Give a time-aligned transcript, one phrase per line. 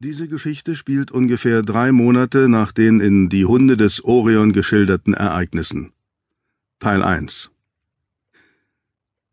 [0.00, 5.92] Diese Geschichte spielt ungefähr drei Monate nach den in Die Hunde des Orion geschilderten Ereignissen.
[6.78, 7.50] Teil 1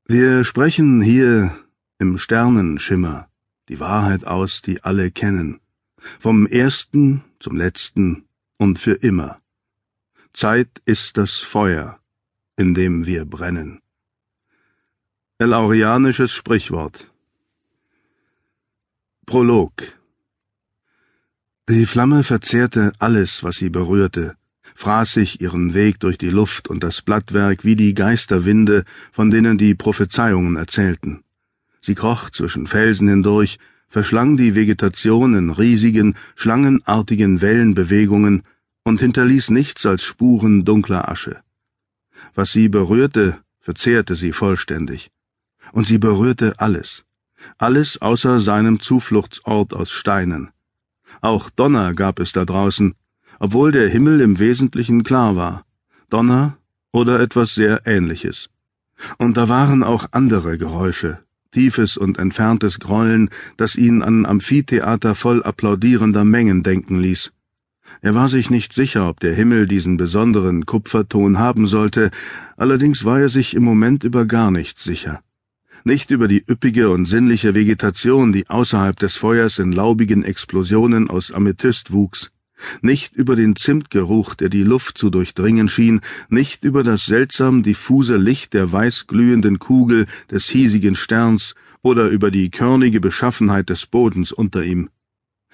[0.07, 1.55] Wir sprechen hier
[1.99, 3.29] im Sternenschimmer
[3.69, 5.59] die Wahrheit aus, die alle kennen,
[6.19, 8.25] vom ersten zum letzten
[8.57, 9.39] und für immer.
[10.33, 11.99] Zeit ist das Feuer,
[12.57, 13.81] in dem wir brennen.
[15.37, 17.11] Elaurianisches Sprichwort
[19.27, 19.94] Prolog
[21.67, 24.35] die Flamme verzehrte alles, was sie berührte,
[24.75, 29.57] fraß sich ihren Weg durch die Luft und das Blattwerk wie die Geisterwinde, von denen
[29.57, 31.23] die Prophezeiungen erzählten.
[31.81, 38.43] Sie kroch zwischen Felsen hindurch, verschlang die Vegetation in riesigen, schlangenartigen Wellenbewegungen
[38.83, 41.41] und hinterließ nichts als Spuren dunkler Asche.
[42.35, 45.11] Was sie berührte, verzehrte sie vollständig.
[45.71, 47.05] Und sie berührte alles.
[47.57, 50.51] Alles außer seinem Zufluchtsort aus Steinen.
[51.21, 52.93] Auch Donner gab es da draußen,
[53.39, 55.65] obwohl der Himmel im Wesentlichen klar war.
[56.09, 56.57] Donner
[56.91, 58.49] oder etwas sehr Ähnliches.
[59.17, 61.19] Und da waren auch andere Geräusche,
[61.51, 67.31] tiefes und entferntes Grollen, das ihn an Amphitheater voll applaudierender Mengen denken ließ.
[68.01, 72.11] Er war sich nicht sicher, ob der Himmel diesen besonderen Kupferton haben sollte,
[72.55, 75.21] allerdings war er sich im Moment über gar nichts sicher
[75.85, 81.31] nicht über die üppige und sinnliche Vegetation, die außerhalb des Feuers in laubigen Explosionen aus
[81.31, 82.31] Amethyst wuchs,
[82.81, 88.17] nicht über den Zimtgeruch, der die Luft zu durchdringen schien, nicht über das seltsam diffuse
[88.17, 94.63] Licht der weißglühenden Kugel des hiesigen Sterns oder über die körnige Beschaffenheit des Bodens unter
[94.63, 94.89] ihm.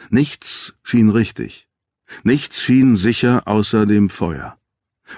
[0.09, 1.67] Nichts schien richtig.
[2.23, 4.57] Nichts schien sicher außer dem Feuer.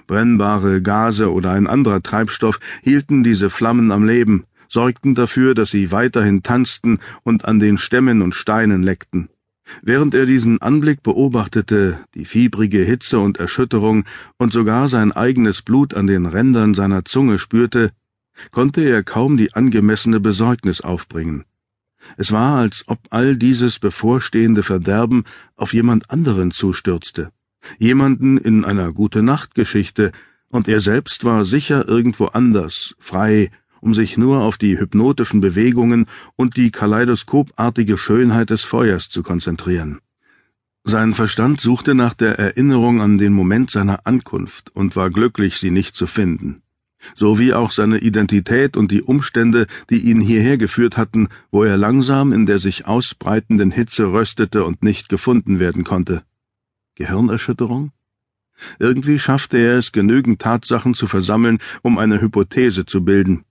[0.07, 5.91] Brennbare Gase oder ein anderer Treibstoff hielten diese Flammen am Leben, sorgten dafür, dass sie
[5.91, 9.29] weiterhin tanzten und an den Stämmen und Steinen leckten.
[9.81, 14.03] Während er diesen Anblick beobachtete, die fiebrige Hitze und Erschütterung
[14.37, 17.91] und sogar sein eigenes Blut an den Rändern seiner Zunge spürte,
[18.51, 21.45] konnte er kaum die angemessene Besorgnis aufbringen.
[22.17, 25.23] Es war, als ob all dieses bevorstehende Verderben
[25.55, 27.31] auf jemand anderen zustürzte,
[27.77, 30.11] jemanden in einer gute Nachtgeschichte,
[30.49, 33.49] und er selbst war sicher irgendwo anders, frei
[33.83, 36.05] um sich nur auf die hypnotischen Bewegungen
[36.37, 39.99] und die kaleidoskopartige Schönheit des Feuers zu konzentrieren.
[40.85, 45.69] Sein Verstand suchte nach der Erinnerung an den Moment seiner Ankunft und war glücklich, sie
[45.69, 46.61] nicht zu finden,
[47.15, 51.75] so wie auch seine Identität und die Umstände, die ihn hierher geführt hatten, wo er
[51.75, 56.23] langsam in der sich ausbreitenden Hitze röstete und nicht gefunden werden konnte.
[56.95, 57.91] Gehirnerschütterung?
[58.79, 63.43] Irgendwie schaffte er es, genügend Tatsachen zu versammeln, um eine Hypothese zu bilden.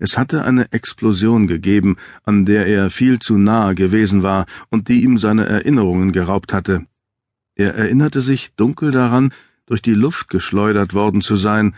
[0.00, 5.02] Es hatte eine Explosion gegeben, an der er viel zu nahe gewesen war und die
[5.02, 6.86] ihm seine Erinnerungen geraubt hatte.
[7.54, 9.32] Er erinnerte sich dunkel daran,
[9.66, 11.74] durch die Luft geschleudert worden zu sein,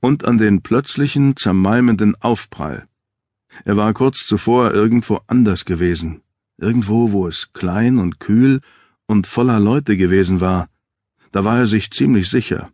[0.00, 2.86] und an den plötzlichen, zermalmenden Aufprall.
[3.64, 6.22] Er war kurz zuvor irgendwo anders gewesen,
[6.58, 8.60] irgendwo, wo es klein und kühl
[9.06, 10.68] und voller Leute gewesen war.
[11.32, 12.70] Da war er sich ziemlich sicher.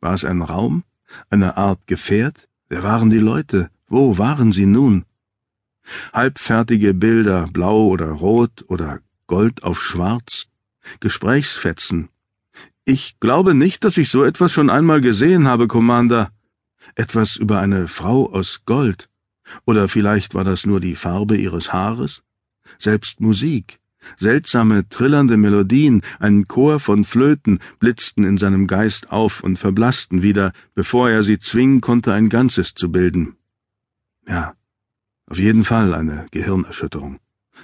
[0.00, 0.84] War es ein Raum?
[1.30, 2.48] Eine Art Gefährt?
[2.68, 3.70] Wer waren die Leute?
[3.92, 5.04] Wo waren sie nun?
[6.14, 10.46] Halbfertige Bilder, blau oder rot oder Gold auf schwarz,
[11.00, 12.08] Gesprächsfetzen.
[12.86, 16.32] Ich glaube nicht, dass ich so etwas schon einmal gesehen habe, Commander.
[16.94, 19.10] Etwas über eine Frau aus Gold.
[19.66, 22.22] Oder vielleicht war das nur die Farbe ihres Haares?
[22.78, 23.78] Selbst Musik,
[24.18, 30.54] seltsame, trillernde Melodien, ein Chor von Flöten blitzten in seinem Geist auf und verblassten wieder,
[30.74, 33.36] bevor er sie zwingen konnte, ein Ganzes zu bilden.
[34.26, 34.54] Ja,
[35.26, 37.18] auf jeden Fall eine Gehirnerschütterung.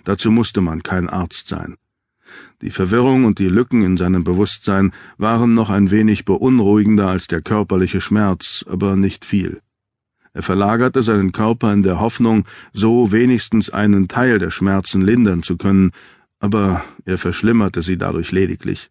[0.05, 1.77] Dazu musste man kein Arzt sein.
[2.61, 7.41] Die Verwirrung und die Lücken in seinem Bewusstsein waren noch ein wenig beunruhigender als der
[7.41, 9.63] körperliche Schmerz, aber nicht viel.
[10.33, 15.57] Er verlagerte seinen Körper in der Hoffnung, so wenigstens einen Teil der Schmerzen lindern zu
[15.57, 15.93] können,
[16.39, 18.91] aber er verschlimmerte sie dadurch lediglich.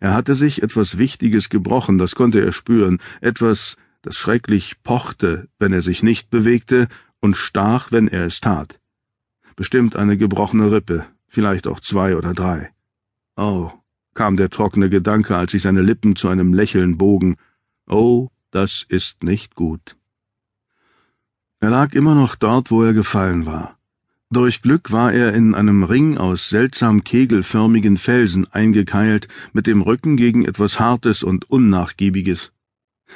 [0.00, 5.72] Er hatte sich etwas Wichtiges gebrochen, das konnte er spüren, etwas, das schrecklich pochte, wenn
[5.72, 6.88] er sich nicht bewegte,
[7.20, 8.78] und stach, wenn er es tat.
[9.56, 12.70] Bestimmt eine gebrochene Rippe, vielleicht auch zwei oder drei.
[13.36, 13.72] Oh,
[14.14, 17.36] kam der trockene Gedanke, als sich seine Lippen zu einem Lächeln bogen.
[17.86, 19.96] Oh, das ist nicht gut.
[21.60, 23.78] Er lag immer noch dort, wo er gefallen war.
[24.30, 30.16] Durch Glück war er in einem Ring aus seltsam kegelförmigen Felsen eingekeilt, mit dem Rücken
[30.16, 32.52] gegen etwas Hartes und Unnachgiebiges.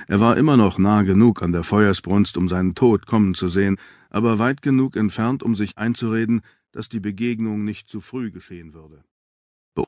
[0.06, 3.76] Er war immer noch nah genug an der Feuersbrunst, um seinen Tod kommen zu sehen,
[4.10, 6.42] aber weit genug entfernt, um sich einzureden,
[6.72, 9.04] dass die Begegnung nicht zu früh geschehen würde